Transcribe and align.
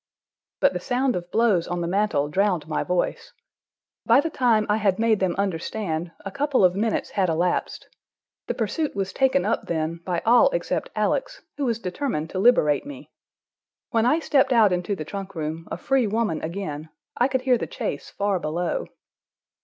But 0.61 0.73
the 0.73 0.79
sound 0.79 1.15
of 1.15 1.29
blows 1.29 1.67
on 1.67 1.81
the 1.81 1.87
mantel 1.87 2.27
drowned 2.27 2.67
my 2.67 2.83
voice. 2.83 3.33
By 4.03 4.19
the 4.19 4.31
time 4.31 4.65
I 4.67 4.77
had 4.77 4.97
made 4.97 5.19
them 5.19 5.35
understand, 5.37 6.11
a 6.25 6.31
couple 6.31 6.65
of 6.65 6.75
minutes 6.75 7.11
had 7.11 7.29
elapsed. 7.29 7.87
The 8.47 8.55
pursuit 8.55 8.95
was 8.95 9.13
taken 9.13 9.45
up 9.45 9.67
then, 9.67 9.97
by 10.03 10.23
all 10.25 10.49
except 10.53 10.89
Alex, 10.95 11.43
who 11.57 11.65
was 11.65 11.77
determined 11.77 12.31
to 12.31 12.39
liberate 12.39 12.83
me. 12.87 13.11
When 13.91 14.07
I 14.07 14.17
stepped 14.17 14.51
out 14.51 14.73
into 14.73 14.95
the 14.95 15.05
trunk 15.05 15.35
room, 15.35 15.67
a 15.69 15.77
free 15.77 16.07
woman 16.07 16.41
again, 16.41 16.89
I 17.15 17.27
could 17.27 17.41
hear 17.41 17.59
the 17.59 17.67
chase 17.67 18.09
far 18.09 18.39
below. 18.39 18.87